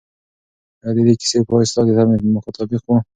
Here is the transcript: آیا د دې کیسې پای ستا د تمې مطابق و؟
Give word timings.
آیا 0.83 0.91
د 0.95 0.97
دې 1.07 1.13
کیسې 1.21 1.37
پای 1.49 1.63
ستا 1.69 1.81
د 1.87 1.89
تمې 1.97 2.17
مطابق 2.35 2.83
و؟ 2.85 2.89